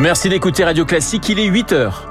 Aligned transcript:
Merci 0.00 0.30
d'écouter 0.30 0.64
Radio 0.64 0.86
Classique, 0.86 1.28
il 1.28 1.38
est 1.38 1.44
8 1.44 1.72
heures. 1.72 2.10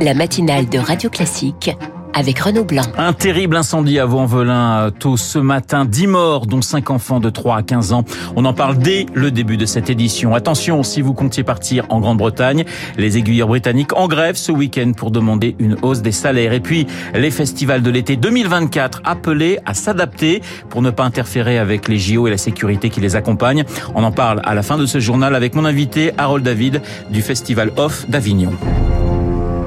La 0.00 0.14
matinale 0.14 0.68
de 0.68 0.78
Radio 0.78 1.10
Classique 1.10 1.72
avec 2.14 2.38
Renaud 2.38 2.64
Blanc. 2.64 2.82
Un 2.96 3.12
terrible 3.12 3.56
incendie 3.56 3.98
à 3.98 4.06
Vaux-en-Velin 4.06 4.90
tôt 4.98 5.16
ce 5.16 5.38
matin. 5.38 5.84
10 5.84 6.06
morts, 6.06 6.46
dont 6.46 6.62
5 6.62 6.90
enfants 6.90 7.20
de 7.20 7.30
3 7.30 7.56
à 7.56 7.62
15 7.62 7.92
ans. 7.92 8.04
On 8.36 8.44
en 8.44 8.52
parle 8.52 8.78
dès 8.78 9.06
le 9.14 9.30
début 9.30 9.56
de 9.56 9.66
cette 9.66 9.90
édition. 9.90 10.34
Attention, 10.34 10.82
si 10.82 11.00
vous 11.00 11.14
comptiez 11.14 11.44
partir 11.44 11.86
en 11.88 12.00
Grande-Bretagne, 12.00 12.64
les 12.96 13.18
aiguilleurs 13.18 13.48
britanniques 13.48 13.96
en 13.96 14.08
grève 14.08 14.36
ce 14.36 14.52
week-end 14.52 14.92
pour 14.96 15.10
demander 15.10 15.56
une 15.58 15.76
hausse 15.82 16.02
des 16.02 16.12
salaires. 16.12 16.52
Et 16.52 16.60
puis, 16.60 16.86
les 17.14 17.30
festivals 17.30 17.82
de 17.82 17.90
l'été 17.90 18.16
2024 18.16 19.02
appelés 19.04 19.58
à 19.66 19.74
s'adapter 19.74 20.42
pour 20.68 20.82
ne 20.82 20.90
pas 20.90 21.04
interférer 21.04 21.58
avec 21.58 21.88
les 21.88 21.98
JO 21.98 22.26
et 22.26 22.30
la 22.30 22.38
sécurité 22.38 22.90
qui 22.90 23.00
les 23.00 23.16
accompagnent. 23.16 23.64
On 23.94 24.04
en 24.04 24.12
parle 24.12 24.40
à 24.44 24.54
la 24.54 24.62
fin 24.62 24.78
de 24.78 24.86
ce 24.86 25.00
journal 25.00 25.34
avec 25.34 25.54
mon 25.54 25.64
invité 25.64 26.12
Harold 26.18 26.44
David 26.44 26.82
du 27.10 27.22
Festival 27.22 27.72
Off 27.76 28.08
d'Avignon. 28.08 28.52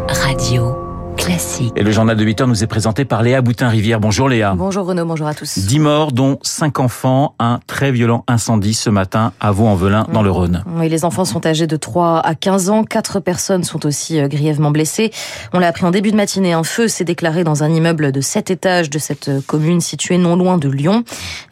Radio. 0.07 0.84
Classique. 1.17 1.73
Et 1.75 1.83
le 1.83 1.91
journal 1.91 2.15
de 2.15 2.23
8 2.23 2.41
heures 2.41 2.47
nous 2.47 2.63
est 2.63 2.67
présenté 2.67 3.05
par 3.05 3.23
Léa 3.23 3.41
Boutin-Rivière. 3.41 3.99
Bonjour 3.99 4.29
Léa. 4.29 4.53
Bonjour 4.55 4.85
Renaud, 4.85 5.05
bonjour 5.05 5.27
à 5.27 5.33
tous. 5.33 5.57
10 5.57 5.79
morts, 5.79 6.11
dont 6.11 6.37
5 6.43 6.79
enfants. 6.79 7.35
Un 7.39 7.59
très 7.67 7.91
violent 7.91 8.23
incendie 8.27 8.73
ce 8.73 8.89
matin 8.89 9.33
à 9.39 9.51
Vaux-en-Velin, 9.51 10.07
dans 10.11 10.21
le 10.21 10.31
Rhône. 10.31 10.63
Oui, 10.77 10.89
les 10.89 11.05
enfants 11.05 11.25
sont 11.25 11.45
âgés 11.45 11.67
de 11.67 11.75
3 11.75 12.19
à 12.19 12.35
15 12.35 12.69
ans. 12.69 12.83
Quatre 12.83 13.19
personnes 13.19 13.63
sont 13.63 13.85
aussi 13.85 14.19
euh, 14.19 14.27
grièvement 14.27 14.71
blessées. 14.71 15.11
On 15.53 15.59
l'a 15.59 15.67
appris 15.67 15.85
en 15.85 15.91
début 15.91 16.11
de 16.11 16.17
matinée. 16.17 16.53
Un 16.53 16.63
feu 16.63 16.87
s'est 16.87 17.05
déclaré 17.05 17.43
dans 17.43 17.63
un 17.63 17.69
immeuble 17.69 18.11
de 18.11 18.21
7 18.21 18.51
étages 18.51 18.89
de 18.89 18.99
cette 18.99 19.31
commune 19.47 19.81
située 19.81 20.17
non 20.17 20.35
loin 20.35 20.57
de 20.57 20.69
Lyon. 20.69 21.03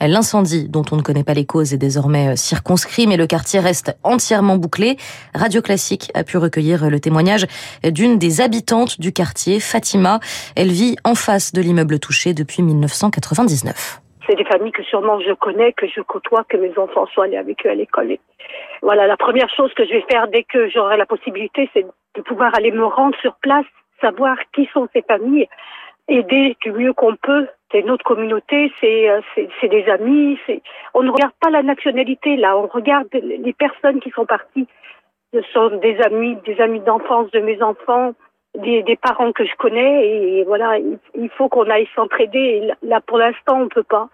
L'incendie, 0.01 0.67
dont 0.69 0.85
on 0.91 0.97
ne 0.97 1.01
connaît 1.01 1.23
pas 1.23 1.33
les 1.33 1.45
causes, 1.45 1.73
est 1.73 1.77
désormais 1.77 2.29
euh, 2.29 2.35
circonscrit, 2.35 3.07
mais 3.07 3.17
le 3.17 3.27
quartier 3.27 3.59
reste 3.59 3.95
entièrement 4.03 4.57
bouclé. 4.57 4.97
Radio 5.33 5.61
Classique 5.61 6.11
a 6.13 6.23
pu 6.23 6.37
recueillir 6.37 6.89
le 6.89 6.99
témoignage 6.99 7.47
d'une 7.83 8.17
des 8.17 8.41
habitantes 8.41 8.99
du 8.99 9.11
quartier, 9.11 9.52
Fatima. 9.59 10.19
Elle 10.55 10.71
vit 10.71 10.95
en 11.03 11.15
face 11.15 11.53
de 11.53 11.61
l'immeuble 11.61 11.99
touché 11.99 12.33
depuis 12.33 12.63
1999. 12.63 14.01
C'est 14.25 14.35
des 14.35 14.45
familles 14.45 14.71
que 14.71 14.83
sûrement 14.83 15.19
je 15.19 15.33
connais, 15.33 15.73
que 15.73 15.87
je 15.87 16.01
côtoie, 16.01 16.45
que 16.47 16.57
mes 16.57 16.77
enfants 16.77 17.07
sont 17.13 17.21
allés 17.21 17.37
avec 17.37 17.65
eux 17.65 17.69
à 17.69 17.75
l'école. 17.75 18.17
Voilà, 18.81 19.07
la 19.07 19.17
première 19.17 19.49
chose 19.49 19.73
que 19.73 19.85
je 19.85 19.91
vais 19.91 20.05
faire 20.09 20.27
dès 20.27 20.43
que 20.43 20.69
j'aurai 20.69 20.97
la 20.97 21.05
possibilité, 21.05 21.69
c'est 21.73 21.85
de 22.15 22.21
pouvoir 22.21 22.53
aller 22.55 22.71
me 22.71 22.85
rendre 22.85 23.17
sur 23.21 23.35
place, 23.35 23.65
savoir 24.01 24.37
qui 24.53 24.69
sont 24.73 24.87
ces 24.93 25.01
familles, 25.01 25.47
aider 26.07 26.55
du 26.61 26.71
mieux 26.71 26.93
qu'on 26.93 27.15
peut. 27.15 27.47
C'est 27.71 27.83
notre 27.83 28.03
communauté, 28.03 28.71
c'est 28.79 29.09
c'est 29.35 29.67
des 29.67 29.85
amis. 29.89 30.37
On 30.93 31.03
ne 31.03 31.09
regarde 31.09 31.33
pas 31.41 31.49
la 31.49 31.63
nationalité 31.63 32.35
là, 32.35 32.57
on 32.57 32.67
regarde 32.67 33.07
les 33.13 33.53
personnes 33.53 33.99
qui 33.99 34.11
sont 34.11 34.25
parties. 34.25 34.67
Ce 35.33 35.41
sont 35.53 35.69
des 35.77 35.99
amis, 36.01 36.37
des 36.45 36.61
amis 36.61 36.81
d'enfance 36.81 37.31
de 37.31 37.39
mes 37.39 37.61
enfants 37.63 38.13
des, 38.57 38.97
parents 39.01 39.31
que 39.31 39.45
je 39.45 39.55
connais 39.57 40.07
et 40.07 40.43
voilà, 40.43 40.77
il, 40.77 41.29
faut 41.29 41.49
qu'on 41.49 41.69
aille 41.69 41.87
s'entraider. 41.95 42.71
Là, 42.81 43.01
pour 43.01 43.17
l'instant, 43.17 43.61
on 43.61 43.67
peut 43.67 43.83
pas. 43.83 44.09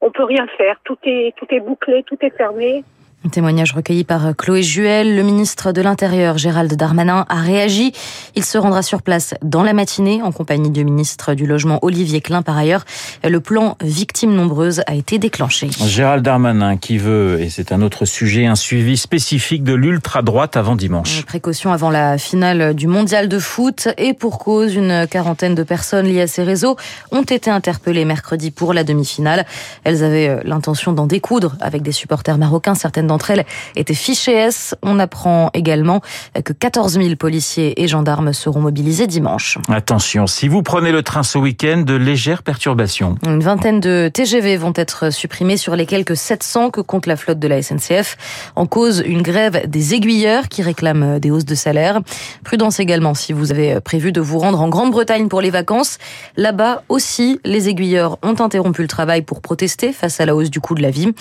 On 0.00 0.10
peut 0.10 0.24
rien 0.24 0.46
faire. 0.58 0.76
Tout 0.84 0.98
est, 1.04 1.34
tout 1.36 1.46
est 1.50 1.60
bouclé, 1.60 2.02
tout 2.02 2.18
est 2.20 2.36
fermé. 2.36 2.84
Un 3.24 3.28
témoignage 3.28 3.72
recueilli 3.72 4.02
par 4.02 4.34
Chloé 4.36 4.64
Juel. 4.64 5.14
Le 5.14 5.22
ministre 5.22 5.70
de 5.70 5.80
l'Intérieur, 5.80 6.38
Gérald 6.38 6.74
Darmanin, 6.74 7.24
a 7.28 7.36
réagi. 7.36 7.92
Il 8.34 8.44
se 8.44 8.58
rendra 8.58 8.82
sur 8.82 9.00
place 9.00 9.34
dans 9.42 9.62
la 9.62 9.74
matinée 9.74 10.20
en 10.22 10.32
compagnie 10.32 10.70
du 10.70 10.84
ministre 10.84 11.34
du 11.34 11.46
Logement, 11.46 11.78
Olivier 11.82 12.20
Klein. 12.20 12.42
Par 12.42 12.56
ailleurs, 12.56 12.84
le 13.22 13.38
plan 13.38 13.76
Victimes 13.80 14.34
nombreuses 14.34 14.82
a 14.88 14.96
été 14.96 15.20
déclenché. 15.20 15.70
Gérald 15.86 16.24
Darmanin 16.24 16.76
qui 16.76 16.98
veut, 16.98 17.40
et 17.40 17.48
c'est 17.48 17.70
un 17.70 17.80
autre 17.82 18.06
sujet, 18.06 18.46
un 18.46 18.56
suivi 18.56 18.96
spécifique 18.96 19.62
de 19.62 19.74
l'ultra-droite 19.74 20.56
avant 20.56 20.74
dimanche. 20.74 21.18
Une 21.18 21.24
précaution 21.24 21.72
avant 21.72 21.90
la 21.90 22.18
finale 22.18 22.74
du 22.74 22.88
mondial 22.88 23.28
de 23.28 23.38
foot 23.38 23.86
et 23.98 24.14
pour 24.14 24.40
cause, 24.40 24.74
une 24.74 25.06
quarantaine 25.08 25.54
de 25.54 25.62
personnes 25.62 26.06
liées 26.06 26.22
à 26.22 26.26
ces 26.26 26.42
réseaux 26.42 26.76
ont 27.12 27.22
été 27.22 27.50
interpellées 27.50 28.04
mercredi 28.04 28.50
pour 28.50 28.74
la 28.74 28.82
demi-finale. 28.82 29.46
Elles 29.84 30.02
avaient 30.02 30.40
l'intention 30.42 30.92
d'en 30.92 31.06
découdre 31.06 31.54
avec 31.60 31.82
des 31.82 31.92
supporters 31.92 32.36
marocains. 32.36 32.74
Certaines 32.74 33.11
d'entre 33.12 33.30
elles 33.30 33.44
étaient 33.76 33.94
fichées 33.94 34.32
S. 34.32 34.74
On 34.82 34.98
apprend 34.98 35.50
également 35.54 36.00
que 36.44 36.52
14 36.52 36.94
000 36.94 37.16
policiers 37.16 37.82
et 37.82 37.88
gendarmes 37.88 38.32
seront 38.32 38.60
mobilisés 38.60 39.06
dimanche. 39.06 39.58
Attention, 39.68 40.26
si 40.26 40.48
vous 40.48 40.62
prenez 40.62 40.92
le 40.92 41.02
train 41.02 41.22
ce 41.22 41.38
week-end, 41.38 41.82
de 41.86 41.94
légères 41.94 42.42
perturbations. 42.42 43.16
Une 43.26 43.42
vingtaine 43.42 43.80
de 43.80 44.10
TGV 44.12 44.56
vont 44.56 44.72
être 44.76 45.12
supprimés 45.12 45.56
sur 45.56 45.76
les 45.76 45.86
quelques 45.86 46.16
700 46.16 46.70
que 46.70 46.80
compte 46.80 47.06
la 47.06 47.16
flotte 47.16 47.38
de 47.38 47.48
la 47.48 47.60
SNCF. 47.60 48.16
En 48.56 48.66
cause, 48.66 49.02
une 49.04 49.22
grève 49.22 49.68
des 49.68 49.94
aiguilleurs 49.94 50.48
qui 50.48 50.62
réclament 50.62 51.18
des 51.18 51.30
hausses 51.30 51.44
de 51.44 51.54
salaire. 51.54 52.00
Prudence 52.44 52.80
également 52.80 53.14
si 53.14 53.32
vous 53.32 53.52
avez 53.52 53.80
prévu 53.80 54.12
de 54.12 54.20
vous 54.20 54.38
rendre 54.38 54.60
en 54.60 54.68
Grande-Bretagne 54.68 55.28
pour 55.28 55.40
les 55.40 55.50
vacances. 55.50 55.98
Là-bas 56.36 56.82
aussi, 56.88 57.40
les 57.44 57.68
aiguilleurs 57.68 58.18
ont 58.22 58.40
interrompu 58.40 58.82
le 58.82 58.88
travail 58.88 59.22
pour 59.22 59.40
protester 59.40 59.92
face 59.92 60.20
à 60.20 60.26
la 60.26 60.34
hausse 60.34 60.50
du 60.50 60.60
coût 60.60 60.74
de 60.74 60.82
la 60.82 60.90
vie. 60.90 61.12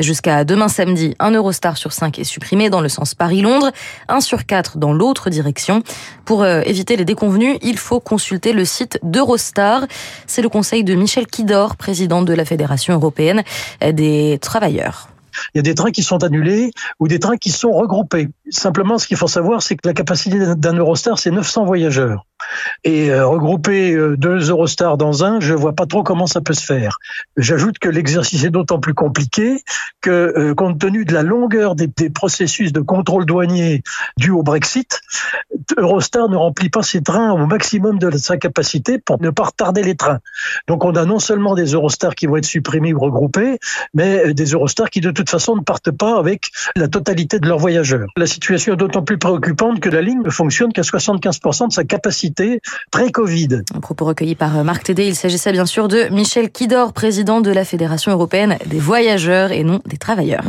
Jusqu'à 0.00 0.44
demain 0.44 0.68
samedi, 0.68 1.14
un 1.18 1.34
Eurostar 1.36 1.76
sur 1.76 1.92
5 1.92 2.18
est 2.18 2.24
supprimé 2.24 2.70
dans 2.70 2.80
le 2.80 2.88
sens 2.88 3.14
Paris-Londres, 3.14 3.70
1 4.08 4.20
sur 4.20 4.46
4 4.46 4.78
dans 4.78 4.92
l'autre 4.92 5.30
direction. 5.30 5.82
Pour 6.24 6.42
euh, 6.42 6.62
éviter 6.64 6.96
les 6.96 7.04
déconvenus, 7.04 7.58
il 7.62 7.78
faut 7.78 8.00
consulter 8.00 8.52
le 8.52 8.64
site 8.64 8.98
d'Eurostar. 9.02 9.86
C'est 10.26 10.42
le 10.42 10.48
conseil 10.48 10.84
de 10.84 10.94
Michel 10.94 11.26
Kidor, 11.26 11.76
président 11.76 12.22
de 12.22 12.34
la 12.34 12.44
Fédération 12.44 12.94
européenne 12.94 13.42
des 13.80 14.38
travailleurs. 14.40 15.08
Il 15.54 15.58
y 15.58 15.60
a 15.60 15.62
des 15.62 15.74
trains 15.74 15.90
qui 15.90 16.02
sont 16.02 16.24
annulés 16.24 16.70
ou 16.98 17.08
des 17.08 17.18
trains 17.18 17.36
qui 17.36 17.50
sont 17.50 17.72
regroupés. 17.72 18.28
Simplement, 18.50 18.98
ce 18.98 19.06
qu'il 19.06 19.16
faut 19.16 19.28
savoir, 19.28 19.62
c'est 19.62 19.76
que 19.76 19.86
la 19.86 19.94
capacité 19.94 20.54
d'un 20.56 20.74
Eurostar, 20.74 21.18
c'est 21.18 21.30
900 21.30 21.64
voyageurs. 21.64 22.26
Et 22.84 23.10
euh, 23.10 23.26
regrouper 23.26 23.92
euh, 23.92 24.16
deux 24.16 24.50
Eurostars 24.50 24.96
dans 24.96 25.24
un, 25.24 25.40
je 25.40 25.54
vois 25.54 25.72
pas 25.72 25.86
trop 25.86 26.02
comment 26.02 26.26
ça 26.26 26.40
peut 26.40 26.54
se 26.54 26.64
faire. 26.64 26.98
J'ajoute 27.36 27.78
que 27.78 27.88
l'exercice 27.88 28.44
est 28.44 28.50
d'autant 28.50 28.78
plus 28.78 28.94
compliqué 28.94 29.62
que, 30.00 30.10
euh, 30.36 30.54
compte 30.54 30.78
tenu 30.78 31.04
de 31.04 31.12
la 31.12 31.22
longueur 31.22 31.74
des, 31.74 31.88
processus 32.10 32.72
de 32.72 32.80
contrôle 32.80 33.26
douanier 33.26 33.82
dû 34.16 34.30
au 34.30 34.42
Brexit, 34.42 35.00
Eurostar 35.76 36.28
ne 36.28 36.36
remplit 36.36 36.68
pas 36.68 36.82
ses 36.82 37.02
trains 37.02 37.32
au 37.32 37.46
maximum 37.46 37.98
de 37.98 38.16
sa 38.16 38.36
capacité 38.36 38.98
pour 38.98 39.20
ne 39.20 39.30
pas 39.30 39.44
retarder 39.44 39.82
les 39.82 39.96
trains. 39.96 40.20
Donc 40.68 40.84
on 40.84 40.94
a 40.94 41.04
non 41.04 41.18
seulement 41.18 41.54
des 41.54 41.72
Eurostars 41.72 42.14
qui 42.14 42.26
vont 42.26 42.36
être 42.36 42.44
supprimés 42.44 42.94
ou 42.94 43.00
regroupés, 43.00 43.58
mais 43.94 44.32
des 44.32 44.44
Eurostars 44.52 44.90
qui 44.90 45.00
de 45.00 45.10
toute 45.10 45.28
façon 45.28 45.56
ne 45.56 45.62
partent 45.62 45.90
pas 45.90 46.18
avec 46.18 46.50
la 46.76 46.88
totalité 46.88 47.38
de 47.38 47.48
leurs 47.48 47.58
voyageurs. 47.58 48.08
La 48.16 48.26
situation 48.26 48.74
est 48.74 48.76
d'autant 48.76 49.02
plus 49.02 49.18
préoccupante 49.18 49.80
que 49.80 49.88
la 49.88 50.02
ligne 50.02 50.22
ne 50.22 50.30
fonctionne 50.30 50.72
qu'à 50.72 50.82
75% 50.82 51.68
de 51.68 51.72
sa 51.72 51.84
capacité 51.84 52.45
pré-Covid. 52.90 53.62
Un 53.74 53.80
propos 53.80 54.04
recueilli 54.04 54.34
par 54.34 54.64
Marc 54.64 54.84
Tédé, 54.84 55.06
il 55.06 55.14
s'agissait 55.14 55.52
bien 55.52 55.66
sûr 55.66 55.88
de 55.88 56.08
Michel 56.10 56.50
Kidor, 56.50 56.92
président 56.92 57.40
de 57.40 57.50
la 57.50 57.64
Fédération 57.64 58.12
européenne 58.12 58.56
des 58.66 58.78
voyageurs 58.78 59.52
et 59.52 59.64
non 59.64 59.80
des 59.86 59.96
travailleurs. 59.96 60.42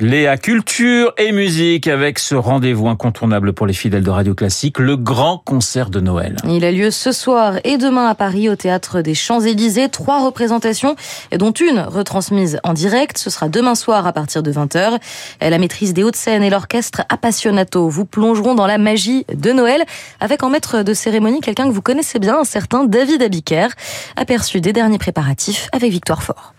Léa, 0.00 0.36
culture 0.36 1.12
et 1.18 1.32
musique 1.32 1.86
avec 1.88 2.18
ce 2.18 2.34
rendez-vous 2.34 2.88
incontournable 2.88 3.52
pour 3.52 3.66
les 3.66 3.72
fidèles 3.72 4.02
de 4.02 4.10
Radio 4.10 4.34
Classique, 4.34 4.78
le 4.78 4.96
grand 4.96 5.38
concert 5.38 5.90
de 5.90 6.00
Noël. 6.00 6.36
Il 6.48 6.64
a 6.64 6.72
lieu 6.72 6.90
ce 6.90 7.12
soir 7.12 7.54
et 7.64 7.76
demain 7.76 8.06
à 8.08 8.14
Paris 8.14 8.48
au 8.48 8.56
théâtre 8.56 9.00
des 9.00 9.14
Champs-Élysées. 9.14 9.88
Trois 9.88 10.24
représentations, 10.24 10.96
dont 11.36 11.52
une 11.52 11.80
retransmise 11.80 12.58
en 12.64 12.72
direct. 12.72 13.18
Ce 13.18 13.30
sera 13.30 13.48
demain 13.48 13.74
soir 13.74 14.06
à 14.06 14.12
partir 14.12 14.42
de 14.42 14.52
20h. 14.52 14.98
La 15.40 15.58
maîtrise 15.58 15.94
des 15.94 16.02
hautes 16.02 16.16
scènes 16.16 16.42
et 16.42 16.50
l'orchestre 16.50 17.02
Appassionato 17.08 17.88
vous 17.88 18.04
plongeront 18.04 18.54
dans 18.54 18.66
la 18.66 18.78
magie 18.78 19.24
de 19.34 19.52
Noël 19.52 19.84
avec 20.20 20.42
en 20.42 20.50
maître 20.50 20.82
de 20.82 20.94
cérémonie 20.94 21.33
quelqu'un 21.40 21.68
que 21.68 21.72
vous 21.72 21.82
connaissez 21.82 22.18
bien, 22.18 22.38
un 22.40 22.44
certain 22.44 22.84
David 22.84 23.22
Abiker, 23.22 23.68
aperçu 24.16 24.60
des 24.60 24.72
derniers 24.72 24.98
préparatifs 24.98 25.68
avec 25.72 25.90
Victoire 25.90 26.22
Fort. 26.22 26.54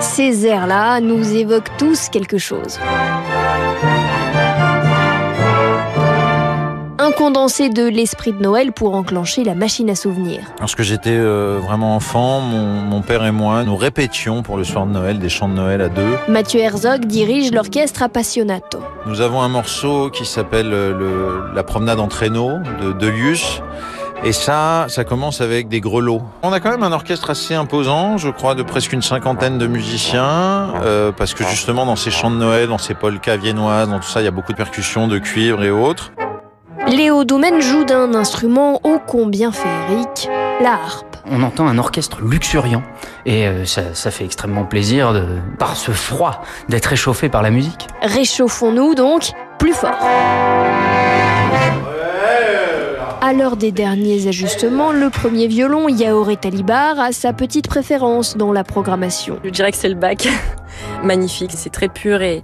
Ces 0.00 0.46
airs-là 0.46 1.00
nous 1.00 1.32
évoquent 1.34 1.76
tous 1.78 2.08
quelque 2.08 2.38
chose. 2.38 2.78
Un 7.02 7.10
condensé 7.10 7.68
de 7.68 7.82
l'esprit 7.82 8.32
de 8.32 8.40
Noël 8.40 8.70
pour 8.70 8.94
enclencher 8.94 9.42
la 9.42 9.56
machine 9.56 9.90
à 9.90 9.96
souvenirs. 9.96 10.44
Lorsque 10.60 10.82
j'étais 10.82 11.10
euh, 11.10 11.58
vraiment 11.60 11.96
enfant, 11.96 12.38
mon, 12.38 12.80
mon, 12.80 13.02
père 13.02 13.24
et 13.24 13.32
moi, 13.32 13.64
nous 13.64 13.74
répétions 13.74 14.44
pour 14.44 14.56
le 14.56 14.62
soir 14.62 14.86
de 14.86 14.92
Noël 14.92 15.18
des 15.18 15.28
chants 15.28 15.48
de 15.48 15.54
Noël 15.54 15.80
à 15.80 15.88
deux. 15.88 16.16
Mathieu 16.28 16.60
Herzog 16.60 17.06
dirige 17.06 17.50
l'orchestre 17.50 18.04
Appassionato. 18.04 18.78
Nous 19.06 19.20
avons 19.20 19.42
un 19.42 19.48
morceau 19.48 20.10
qui 20.10 20.24
s'appelle 20.24 20.70
le, 20.70 21.50
La 21.52 21.64
promenade 21.64 21.98
en 21.98 22.06
traîneau 22.06 22.58
de 22.80 22.92
Delius. 22.92 23.60
Et 24.22 24.30
ça, 24.30 24.86
ça 24.88 25.02
commence 25.02 25.40
avec 25.40 25.66
des 25.66 25.80
grelots. 25.80 26.22
On 26.44 26.52
a 26.52 26.60
quand 26.60 26.70
même 26.70 26.84
un 26.84 26.92
orchestre 26.92 27.30
assez 27.30 27.54
imposant, 27.54 28.16
je 28.16 28.28
crois, 28.28 28.54
de 28.54 28.62
presque 28.62 28.92
une 28.92 29.02
cinquantaine 29.02 29.58
de 29.58 29.66
musiciens, 29.66 30.74
euh, 30.84 31.10
parce 31.10 31.34
que 31.34 31.42
justement 31.42 31.84
dans 31.84 31.96
ces 31.96 32.12
chants 32.12 32.30
de 32.30 32.36
Noël, 32.36 32.68
dans 32.68 32.78
ces 32.78 32.94
polkas 32.94 33.38
viennoises, 33.38 33.88
dans 33.88 33.98
tout 33.98 34.08
ça, 34.08 34.20
il 34.20 34.24
y 34.24 34.28
a 34.28 34.30
beaucoup 34.30 34.52
de 34.52 34.56
percussions, 34.56 35.08
de 35.08 35.18
cuivre 35.18 35.64
et 35.64 35.72
autres. 35.72 36.12
Léo 36.88 37.24
Doumen 37.24 37.60
joue 37.60 37.84
d'un 37.84 38.14
instrument 38.14 38.80
ô 38.84 38.98
combien 39.06 39.52
féerique, 39.52 40.28
la 40.60 40.72
harpe. 40.72 41.16
on 41.30 41.42
entend 41.42 41.66
un 41.66 41.78
orchestre 41.78 42.20
luxuriant 42.22 42.82
et 43.24 43.46
euh, 43.46 43.64
ça, 43.64 43.94
ça 43.94 44.10
fait 44.10 44.24
extrêmement 44.24 44.64
plaisir 44.64 45.12
de, 45.12 45.24
par 45.58 45.76
ce 45.76 45.92
froid 45.92 46.42
d'être 46.68 46.86
réchauffé 46.86 47.28
par 47.28 47.42
la 47.42 47.50
musique. 47.50 47.86
Réchauffons-nous 48.02 48.94
donc 48.94 49.30
plus 49.58 49.72
fort. 49.72 49.98
À 53.20 53.32
l'heure 53.32 53.56
des 53.56 53.70
derniers 53.70 54.26
ajustements, 54.26 54.90
le 54.90 55.08
premier 55.08 55.46
violon, 55.46 55.88
Yaoré 55.88 56.36
Talibar, 56.36 56.98
a 56.98 57.12
sa 57.12 57.32
petite 57.32 57.68
préférence 57.68 58.36
dans 58.36 58.52
la 58.52 58.64
programmation. 58.64 59.38
Je 59.44 59.50
dirais 59.50 59.70
que 59.70 59.78
c'est 59.78 59.88
le 59.88 59.94
bac. 59.94 60.26
Magnifique, 61.02 61.52
c'est 61.54 61.70
très 61.70 61.88
pur 61.88 62.22
et, 62.22 62.42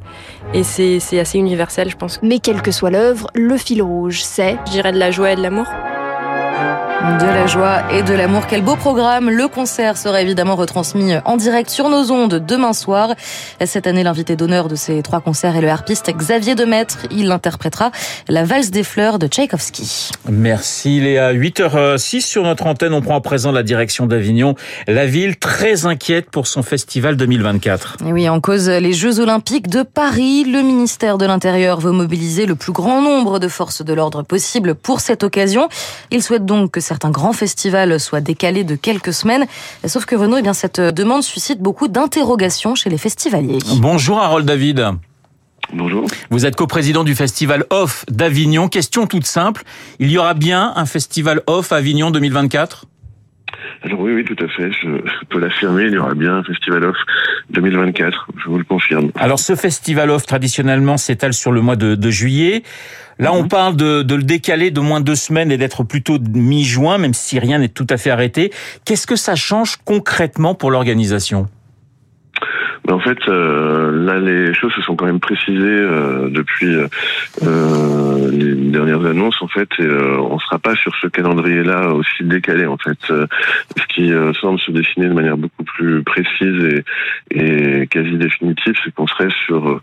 et 0.55 0.65
c'est 0.65 1.01
c'est 1.01 1.19
assez 1.21 1.39
universel, 1.39 1.91
je 1.91 1.97
pense. 1.97 2.21
Mais 2.23 2.39
quelle 2.39 2.63
que 2.63 2.71
soit 2.71 2.91
l'œuvre, 2.91 3.29
le 3.35 3.57
fil 3.57 3.83
rouge, 3.83 4.23
c'est 4.23 4.57
Je 4.67 4.73
dirais 4.73 4.93
de 4.93 4.99
la 4.99 5.11
joie 5.11 5.33
et 5.33 5.37
de 5.37 5.43
l'amour. 5.43 5.67
De 6.99 7.27
la 7.27 7.47
joie 7.47 7.93
et 7.93 8.03
de 8.03 8.13
l'amour. 8.13 8.49
Quel 8.49 8.63
beau 8.63 8.75
programme. 8.75 9.31
Le 9.31 9.47
concert 9.47 9.97
sera 9.97 10.21
évidemment 10.21 10.57
retransmis 10.57 11.13
en 11.25 11.37
direct 11.37 11.71
sur 11.71 11.89
nos 11.89 12.11
ondes 12.11 12.45
demain 12.45 12.73
soir. 12.73 13.15
Cette 13.65 13.87
année, 13.87 14.03
l'invité 14.03 14.35
d'honneur 14.35 14.67
de 14.67 14.75
ces 14.75 15.01
trois 15.03 15.21
concerts 15.21 15.55
est 15.55 15.61
le 15.61 15.69
harpiste 15.69 16.11
Xavier 16.11 16.57
Demaître. 16.57 17.07
Il 17.13 17.31
interprétera 17.31 17.93
la 18.27 18.43
valse 18.43 18.73
des 18.73 18.83
fleurs 18.83 19.21
de 19.21 19.29
Tchaïkovski. 19.29 20.11
Merci 20.29 21.01
Léa. 21.01 21.33
8h06 21.33 22.21
sur 22.21 22.43
notre 22.43 22.67
antenne, 22.67 22.93
on 22.93 23.01
prend 23.01 23.17
à 23.17 23.21
présent 23.21 23.53
la 23.53 23.63
direction 23.63 24.07
d'Avignon. 24.07 24.57
La 24.89 25.07
ville 25.07 25.39
très 25.39 25.87
inquiète 25.87 26.31
pour 26.31 26.49
son 26.49 26.65
festival 26.65 27.17
2024. 27.17 27.99
Et 28.09 28.13
oui, 28.13 28.29
en 28.29 28.41
cause 28.41 28.69
les 28.69 28.93
Jeux 28.93 29.21
Olympiques 29.21 29.69
de 29.69 29.85
Paris, 29.85 30.43
le 30.43 30.63
ministère 30.63 31.17
de 31.17 31.27
l'Intérieur 31.27 31.79
veut 31.79 31.93
mobiliser 31.93 32.45
le 32.45 32.57
plus 32.57 32.73
grand 32.73 33.01
nombre 33.03 33.39
de 33.39 33.47
forces 33.47 33.85
de 33.85 33.95
l'ordre 33.95 34.25
possible 34.25 34.75
pour 34.75 34.99
cette 34.99 35.23
occasion. 35.23 35.69
Il 36.11 36.25
souhaite 36.25 36.45
donc 36.45 36.73
que 36.73 36.81
certains 36.89 37.11
grands 37.11 37.35
festivals 37.35 38.01
soient 38.01 38.23
décalés 38.23 38.65
de 38.65 38.75
quelques 38.75 39.13
semaines. 39.13 39.45
Sauf 39.87 40.07
que 40.07 40.17
Renaud, 40.17 40.39
eh 40.39 40.43
bien, 40.43 40.55
cette 40.55 40.81
demande 40.81 41.23
suscite 41.23 41.61
beaucoup 41.61 41.87
d'interrogations 41.87 42.75
chez 42.75 42.89
les 42.89 42.97
festivaliers. 42.97 43.59
Bonjour 43.81 44.19
Harold 44.19 44.47
David. 44.47 44.87
Bonjour. 45.75 46.07
Vous 46.31 46.47
êtes 46.47 46.57
coprésident 46.57 47.05
du 47.05 47.15
festival 47.15 47.67
Off 47.69 48.07
d'Avignon. 48.09 48.69
Question 48.69 49.07
toute 49.07 49.27
simple. 49.27 49.65
Il 49.99 50.11
y 50.11 50.17
aura 50.17 50.33
bien 50.33 50.73
un 50.77 50.87
festival 50.87 51.43
Off 51.47 51.73
à 51.73 51.77
Avignon 51.77 52.11
2024 52.11 52.87
Alors 53.83 54.01
oui, 54.01 54.15
oui, 54.15 54.25
tout 54.25 54.43
à 54.43 54.49
fait. 54.49 54.73
Je 54.73 54.89
peux 55.29 55.41
l'affirmer, 55.41 55.85
il 55.85 55.93
y 55.93 55.99
aura 55.99 56.15
bien 56.15 56.37
un 56.37 56.43
Festival 56.43 56.85
Off 56.85 56.97
2024, 57.51 58.29
je 58.37 58.49
vous 58.49 58.59
le 58.59 58.65
confirme. 58.65 59.11
Alors 59.15 59.39
ce 59.39 59.55
festival 59.55 60.11
off 60.11 60.27
traditionnellement 60.27 60.97
s'étale 60.97 61.33
sur 61.33 61.53
le 61.53 61.61
mois 61.61 61.77
de, 61.77 61.95
de 61.95 62.11
juillet. 62.11 62.63
Là, 63.19 63.33
on 63.33 63.49
parle 63.49 63.75
de, 63.75 64.03
de 64.03 64.15
le 64.15 64.23
décaler 64.23 64.71
de 64.71 64.81
moins 64.81 65.01
de 65.01 65.07
deux 65.07 65.17
semaines 65.17 65.51
et 65.51 65.57
d'être 65.57 65.83
plutôt 65.83 66.19
mi-juin, 66.21 66.99
même 66.99 67.15
si 67.15 67.41
rien 67.41 67.59
n'est 67.59 67.69
tout 67.69 67.87
à 67.91 67.97
fait 67.97 68.11
arrêté. 68.11 68.53
Qu'est-ce 68.85 69.09
que 69.09 69.17
ça 69.17 69.35
change 69.35 69.77
concrètement 69.85 70.55
pour 70.55 70.71
l'organisation? 70.71 71.49
En 72.91 73.01
fait, 73.01 73.19
euh, 73.29 74.05
là, 74.05 74.19
les 74.19 74.55
choses 74.55 74.73
se 74.73 74.81
sont 74.81 74.97
quand 74.97 75.05
même 75.05 75.21
précisées 75.21 75.59
euh, 75.61 76.31
depuis 76.31 76.75
euh, 77.43 78.31
les 78.31 78.55
dernières 78.55 79.05
annonces, 79.05 79.43
en 79.43 79.49
fait, 79.49 79.69
et 79.79 79.83
euh, 79.83 80.19
on 80.19 80.39
sera 80.39 80.59
pas 80.59 80.75
sur 80.75 80.95
ce 80.97 81.07
calendrier-là 81.07 81.93
aussi 81.93 82.25
décalé, 82.25 82.65
en 82.65 82.79
fait. 82.79 82.99
Euh, 83.11 83.27
ce 83.77 83.87
qui 83.95 84.13
euh, 84.13 84.33
semble 84.35 84.59
se 84.61 84.71
dessiner 84.71 85.07
de 85.09 85.13
manière 85.13 85.37
beaucoup 85.37 85.65
plus 85.65 86.03
précise 86.03 86.85
et, 87.31 87.83
et 87.83 87.87
quasi 87.89 88.17
définitive, 88.17 88.75
c'est 88.83 88.95
qu'on 88.95 89.07
serait 89.07 89.31
sur 89.47 89.69
euh, 89.69 89.83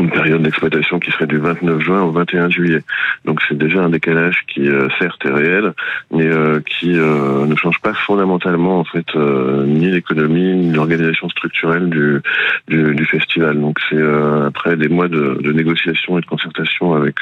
une 0.00 0.10
période 0.10 0.42
d'exploitation 0.42 0.98
qui 0.98 1.10
serait 1.12 1.26
du 1.26 1.38
29 1.38 1.80
juin 1.80 2.02
au 2.02 2.10
21 2.10 2.50
juillet. 2.50 2.82
Donc 3.24 3.40
c'est 3.48 3.56
déjà 3.56 3.82
un 3.82 3.88
décalage 3.88 4.44
qui 4.52 4.68
euh, 4.68 4.88
certes 4.98 5.24
est 5.24 5.30
réel, 5.30 5.72
mais 6.10 6.26
euh, 6.26 6.60
qui 6.60 6.98
euh, 6.98 7.46
ne 7.46 7.54
change 7.56 7.80
pas 7.80 7.94
fondamentalement 7.94 8.80
en 8.80 8.84
fait 8.84 9.06
euh, 9.14 9.64
ni 9.64 9.90
l'économie 9.90 10.54
ni 10.54 10.72
l'organisation 10.72 11.28
structurelle 11.28 11.88
du, 11.88 12.20
du, 12.68 12.94
du 12.94 13.04
festival. 13.04 13.60
Donc 13.60 13.78
c'est 13.88 13.96
euh, 13.96 14.46
après 14.46 14.76
des 14.76 14.88
mois 14.88 15.08
de, 15.08 15.38
de 15.40 15.52
négociations 15.52 16.18
et 16.18 16.20
de 16.20 16.26
concertation 16.26 16.94
avec 16.94 17.16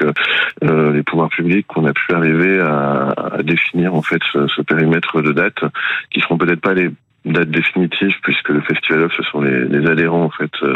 les 0.62 1.02
pouvoirs 1.02 1.28
publics 1.28 1.66
qu'on 1.66 1.84
a 1.84 1.92
pu 1.92 2.12
arriver 2.12 2.60
à, 2.60 3.14
à 3.34 3.42
définir 3.42 3.94
en 3.94 4.02
fait 4.02 4.20
ce, 4.32 4.46
ce 4.48 4.62
périmètre 4.62 5.20
de 5.20 5.32
dates 5.32 5.64
qui 6.10 6.20
seront 6.20 6.38
peut-être 6.38 6.60
pas 6.60 6.74
les 6.74 6.90
date 7.24 7.50
définitive 7.50 8.14
puisque 8.22 8.48
le 8.48 8.60
festival 8.62 9.08
ce 9.16 9.22
sont 9.24 9.40
les, 9.40 9.66
les 9.66 9.86
adhérents 9.88 10.24
en 10.24 10.30
fait 10.30 10.50
euh, 10.62 10.74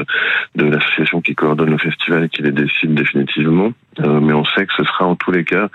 de 0.55 0.65
l'association 0.65 1.21
qui 1.21 1.35
coordonne 1.35 1.71
le 1.71 1.79
festival 1.79 2.25
et 2.25 2.29
qui 2.29 2.43
les 2.43 2.53
décide 2.53 2.95
définitivement. 2.95 3.73
Euh, 4.01 4.21
mais 4.21 4.33
on 4.33 4.45
sait 4.45 4.67
que 4.67 4.73
ce 4.77 4.85
sera 4.85 5.07
en 5.07 5.15
tous 5.15 5.31
les 5.31 5.45
cas 5.45 5.69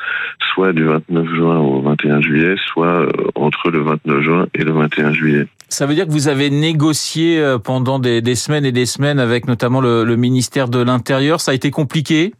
soit 0.53 0.73
du 0.73 0.83
29 0.85 1.27
juin 1.35 1.57
au 1.59 1.81
21 1.81 2.21
juillet 2.21 2.55
soit 2.65 3.01
euh, 3.01 3.11
entre 3.35 3.71
le 3.71 3.81
29 3.81 4.21
juin 4.21 4.47
et 4.53 4.63
le 4.63 4.71
21 4.71 5.13
juillet. 5.13 5.47
Ça 5.69 5.85
veut 5.85 5.95
dire 5.95 6.05
que 6.05 6.11
vous 6.11 6.27
avez 6.27 6.49
négocié 6.49 7.39
euh, 7.39 7.57
pendant 7.57 7.99
des, 7.99 8.21
des 8.21 8.35
semaines 8.35 8.65
et 8.65 8.71
des 8.71 8.85
semaines 8.85 9.19
avec 9.19 9.47
notamment 9.47 9.81
le, 9.81 10.03
le 10.03 10.15
ministère 10.15 10.67
de 10.67 10.81
l'Intérieur. 10.81 11.41
Ça 11.41 11.51
a 11.51 11.53
été 11.53 11.71
compliqué? 11.71 12.33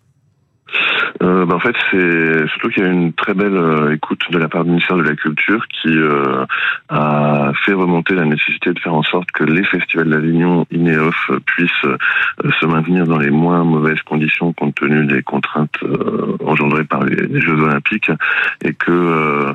Euh, 1.22 1.46
ben, 1.46 1.56
en 1.56 1.60
fait, 1.60 1.76
c'est 1.92 2.48
surtout 2.48 2.70
qu'il 2.70 2.84
y 2.84 2.86
a 2.86 2.90
une 2.90 3.14
très 3.14 3.34
belle 3.34 3.56
euh, 3.56 3.94
écoute 3.94 4.22
de 4.32 4.38
la 4.38 4.48
part 4.48 4.64
du 4.64 4.70
ministère 4.70 4.98
de 4.98 5.04
la 5.04 5.16
Culture 5.16 5.68
qui 5.68 5.90
euh, 5.90 6.46
a 6.88 7.52
fait 7.66 7.74
remonter 7.74 8.16
la 8.16 8.26
nécessité 8.26 8.72
de 8.74 8.80
faire 8.80 8.94
en 8.94 9.04
sorte 9.04 9.30
que 9.32 9.44
les 9.44 9.66
festivals 9.66 10.10
d'Avignon, 10.10 10.66
INEOF, 10.72 11.32
puissent 11.46 11.86
euh, 11.86 11.98
se 12.60 12.66
maintenir 12.66 13.06
dans 13.06 13.18
les 13.18 13.32
moins 13.32 13.64
mauvaises 13.64 14.02
conditions 14.04 14.54
compte 14.54 14.76
tenu 14.76 15.06
des 15.06 15.22
contraintes 15.22 15.76
euh, 15.84 16.38
engendrées 16.46 16.86
par 16.86 17.04
les, 17.04 17.42
Jeux 17.42 17.62
Olympiques 17.62 18.12
et 18.64 18.74
que 18.74 19.54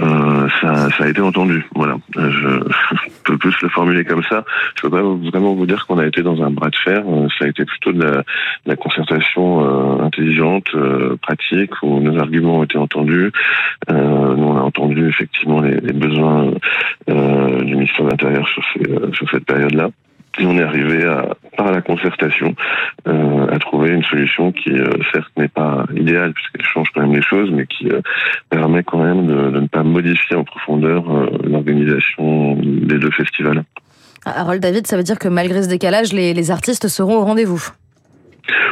euh, 0.00 0.48
ça, 0.60 0.90
ça 0.90 1.04
a 1.04 1.08
été 1.08 1.20
entendu. 1.20 1.66
Voilà, 1.74 1.96
je 2.16 2.60
peux 3.30 3.38
plus 3.38 3.54
le 3.62 3.68
formuler 3.68 4.04
comme 4.04 4.22
ça. 4.24 4.44
Je 4.76 4.82
peux 4.82 4.90
pas 4.90 5.02
vraiment 5.02 5.54
vous 5.54 5.66
dire 5.66 5.86
qu'on 5.86 5.98
a 5.98 6.06
été 6.06 6.22
dans 6.22 6.42
un 6.42 6.50
bras 6.50 6.70
de 6.70 6.76
fer. 6.76 7.02
Euh, 7.06 7.28
Ça 7.38 7.44
a 7.44 7.48
été 7.48 7.64
plutôt 7.64 7.92
de 7.92 8.02
la, 8.02 8.10
de 8.10 8.24
la 8.66 8.76
concertation 8.76 9.64
euh, 9.64 10.04
intelligente, 10.04 10.68
euh, 10.74 11.16
pratique, 11.20 11.72
où 11.82 12.00
nos 12.00 12.18
arguments 12.18 12.58
ont 12.58 12.64
été 12.64 12.78
entendus. 12.78 13.30
Euh, 13.90 14.34
nous, 14.36 14.44
on 14.44 14.56
a 14.56 14.62
entendu 14.62 15.08
effectivement 15.08 15.60
les, 15.60 15.80
les 15.80 15.92
besoins 15.92 16.52
euh, 17.08 17.62
du 17.62 17.74
ministère 17.76 18.04
de 18.06 18.10
l'Intérieur 18.10 18.48
sur, 18.48 18.62
ces, 18.72 19.16
sur 19.16 19.30
cette 19.30 19.44
période-là. 19.44 19.90
Et 20.38 20.46
on 20.46 20.56
est 20.58 20.62
arrivé 20.62 21.04
à, 21.04 21.36
par 21.56 21.72
la 21.72 21.82
concertation 21.82 22.54
euh, 23.08 23.46
à 23.48 23.58
trouver 23.58 23.90
une 23.90 24.04
solution 24.04 24.52
qui, 24.52 24.70
euh, 24.70 24.86
certes, 25.12 25.30
n'est 25.36 25.48
pas 25.48 25.84
idéale 25.94 26.32
puisqu'elle 26.32 26.64
change 26.64 26.88
quand 26.94 27.02
même 27.02 27.14
les 27.14 27.22
choses, 27.22 27.50
mais 27.50 27.66
qui 27.66 27.90
euh, 27.90 28.00
permet 28.48 28.82
quand 28.82 29.02
même 29.02 29.26
de, 29.26 29.50
de 29.50 29.60
ne 29.60 29.66
pas 29.66 29.82
modifier 29.82 30.36
en 30.36 30.44
profondeur 30.44 31.04
l'organisation 31.44 32.56
des 32.56 32.98
deux 32.98 33.10
festivals. 33.10 33.64
Harold 34.24 34.62
David, 34.62 34.86
ça 34.86 34.96
veut 34.96 35.02
dire 35.02 35.18
que 35.18 35.28
malgré 35.28 35.62
ce 35.62 35.68
décalage, 35.68 36.12
les, 36.12 36.34
les 36.34 36.50
artistes 36.50 36.88
seront 36.88 37.16
au 37.16 37.24
rendez-vous? 37.24 37.70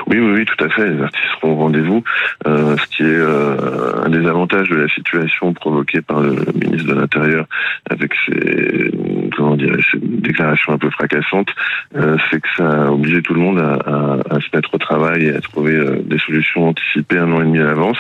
Oui, 0.07 0.19
oui, 0.19 0.33
oui, 0.39 0.45
tout 0.45 0.65
à 0.65 0.69
fait. 0.71 0.91
Les 0.91 1.03
artistes 1.03 1.25
seront 1.41 1.53
au 1.53 1.57
rendez-vous, 1.57 2.03
euh, 2.47 2.77
ce 2.77 2.97
qui 2.97 3.03
est 3.03 3.07
euh, 3.07 4.05
un 4.05 4.09
des 4.09 4.27
avantages 4.27 4.69
de 4.69 4.77
la 4.77 4.89
situation 4.89 5.53
provoquée 5.53 6.01
par 6.01 6.21
le 6.21 6.33
ministre 6.55 6.89
de 6.89 6.95
l'Intérieur 6.95 7.47
avec 7.91 8.13
ses, 8.27 8.91
comment 9.37 9.57
dire, 9.57 9.75
ses 9.93 9.99
déclarations 9.99 10.73
un 10.73 10.79
peu 10.79 10.91
fracassantes, 10.91 11.49
euh, 11.97 12.17
c'est 12.31 12.41
que 12.41 12.49
ça 12.57 12.87
a 12.87 12.91
obligé 12.91 13.23
tout 13.23 13.35
le 13.35 13.41
monde 13.41 13.59
à, 13.59 13.75
à- 13.75 14.37
à 14.37 14.41
se 14.41 14.47
mettre 14.55 14.75
au 14.75 14.79
travail 14.79 15.27
et 15.27 15.35
à 15.35 15.41
trouver 15.41 15.75
euh, 15.75 15.97
des 16.05 16.19
solutions 16.19 16.69
anticipées 16.69 17.19
un 17.19 17.31
an 17.33 17.41
et 17.43 17.45
demi 17.45 17.59
à 17.59 17.65
l'avance, 17.65 17.99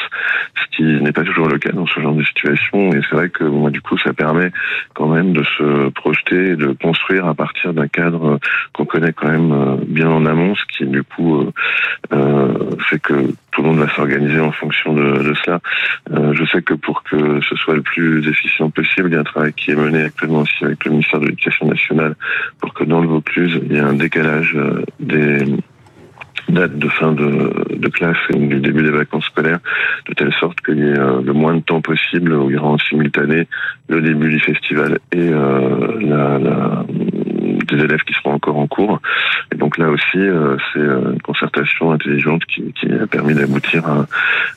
ce 0.56 0.76
qui 0.76 0.82
n'est 0.84 1.12
pas 1.12 1.24
toujours 1.24 1.48
le 1.48 1.58
cas 1.58 1.72
dans 1.72 1.86
ce 1.86 2.00
genre 2.00 2.14
de 2.14 2.22
situation. 2.24 2.90
Et 2.92 3.00
c'est 3.08 3.16
vrai 3.16 3.28
que 3.30 3.44
moi, 3.44 3.70
du 3.70 3.80
coup, 3.80 3.96
ça 3.98 4.12
permet 4.12 4.50
quand 4.94 5.08
même 5.08 5.32
de 5.32 5.42
se 5.56 5.88
projeter 5.90 6.50
et 6.52 6.56
de 6.56 6.68
construire 6.82 7.26
à 7.26 7.34
partir 7.34 7.72
d'un 7.74 7.88
cadre 7.88 8.26
euh, 8.34 8.38
qu'on 8.72 8.84
connaît 8.84 9.12
quand 9.12 9.28
même 9.28 9.52
euh, 9.52 9.76
bien 9.86 10.08
en 10.08 10.24
amont, 10.26 10.54
ce 10.54 10.64
qui 10.66 10.86
du 10.86 11.02
coup 11.02 11.50
fait 12.88 12.98
que 13.00 13.14
tout 13.58 13.64
le 13.64 13.70
monde 13.70 13.80
va 13.80 13.92
s'organiser 13.92 14.38
en 14.38 14.52
fonction 14.52 14.92
de, 14.94 15.20
de 15.20 15.34
cela. 15.34 15.58
Euh, 16.12 16.32
je 16.32 16.44
sais 16.44 16.62
que 16.62 16.74
pour 16.74 17.02
que 17.02 17.40
ce 17.40 17.56
soit 17.56 17.74
le 17.74 17.82
plus 17.82 18.24
efficient 18.28 18.70
possible, 18.70 19.08
il 19.08 19.14
y 19.14 19.16
a 19.16 19.20
un 19.20 19.24
travail 19.24 19.52
qui 19.52 19.72
est 19.72 19.74
mené 19.74 20.02
actuellement 20.04 20.42
aussi 20.42 20.64
avec 20.64 20.84
le 20.84 20.92
ministère 20.92 21.18
de 21.18 21.26
l'Éducation 21.26 21.66
nationale 21.66 22.14
pour 22.60 22.72
que 22.72 22.84
dans 22.84 23.00
le 23.00 23.08
Vaucluse, 23.08 23.58
il 23.64 23.72
y 23.72 23.76
ait 23.76 23.80
un 23.80 23.94
décalage 23.94 24.54
euh, 24.54 24.84
des 25.00 25.44
dates 26.48 26.78
de 26.78 26.88
fin 26.88 27.10
de, 27.12 27.88
classe 27.88 28.16
et 28.32 28.38
du 28.38 28.60
début 28.60 28.84
des 28.84 28.92
vacances 28.92 29.24
scolaires, 29.24 29.58
de 30.08 30.14
telle 30.14 30.32
sorte 30.34 30.60
qu'il 30.60 30.78
y 30.78 30.82
ait 30.82 30.96
euh, 30.96 31.20
le 31.20 31.32
moins 31.32 31.56
de 31.56 31.62
temps 31.62 31.80
possible 31.80 32.32
où 32.34 32.50
il 32.50 32.54
y 32.54 32.58
aura 32.58 32.68
en 32.68 32.78
simultané 32.78 33.48
le 33.88 34.00
début 34.00 34.28
du 34.30 34.38
festival 34.38 35.00
et 35.10 35.30
la- 35.30 36.84
des 37.68 37.82
élèves 37.82 38.00
qui 38.00 38.14
seront 38.14 38.34
encore 38.34 38.58
en 38.58 38.66
cours. 38.66 39.00
Et 39.52 39.56
donc 39.56 39.78
là 39.78 39.88
aussi, 39.88 40.18
euh, 40.18 40.56
c'est 40.72 40.80
euh, 40.80 41.12
une 41.12 41.22
concertation 41.22 41.92
intelligente 41.92 42.44
qui, 42.46 42.72
qui 42.72 42.92
a 42.92 43.06
permis 43.06 43.34
d'aboutir 43.34 43.86
à, 43.86 44.06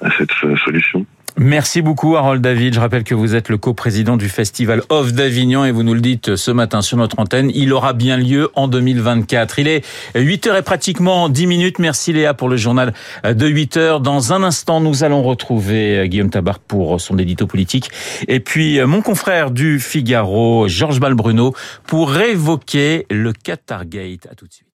à 0.01 0.11
cette 0.11 0.31
euh, 0.43 0.55
solution. 0.57 1.05
Merci 1.37 1.81
beaucoup 1.81 2.17
Harold 2.17 2.41
David. 2.41 2.73
Je 2.73 2.79
rappelle 2.79 3.03
que 3.03 3.15
vous 3.15 3.35
êtes 3.35 3.49
le 3.49 3.57
coprésident 3.57 4.17
du 4.17 4.27
Festival 4.27 4.83
Off 4.89 5.13
d'Avignon 5.13 5.63
et 5.65 5.71
vous 5.71 5.83
nous 5.83 5.93
le 5.93 6.01
dites 6.01 6.35
ce 6.35 6.51
matin 6.51 6.81
sur 6.81 6.97
notre 6.97 7.19
antenne. 7.19 7.51
Il 7.55 7.73
aura 7.73 7.93
bien 7.93 8.17
lieu 8.17 8.49
en 8.55 8.67
2024. 8.67 9.59
Il 9.59 9.67
est 9.67 9.85
8 10.15 10.47
heures 10.47 10.57
et 10.57 10.61
pratiquement 10.61 11.29
10 11.29 11.47
minutes. 11.47 11.79
Merci 11.79 12.11
Léa 12.13 12.33
pour 12.33 12.49
le 12.49 12.57
journal 12.57 12.93
de 13.23 13.47
8 13.47 13.77
heures. 13.77 14.01
Dans 14.01 14.33
un 14.33 14.43
instant, 14.43 14.81
nous 14.81 15.03
allons 15.03 15.23
retrouver 15.23 16.07
Guillaume 16.09 16.29
Tabar 16.29 16.59
pour 16.59 16.99
son 16.99 17.17
édito 17.17 17.47
politique. 17.47 17.91
Et 18.27 18.39
puis 18.39 18.81
mon 18.81 19.01
confrère 19.01 19.51
du 19.51 19.79
Figaro, 19.79 20.67
Georges 20.67 20.99
Balbruno, 20.99 21.53
pour 21.87 22.17
évoquer 22.17 23.05
le 23.09 23.31
Qatargate. 23.31 24.27
À 24.29 24.35
tout 24.35 24.47
de 24.47 24.53
suite. 24.53 24.70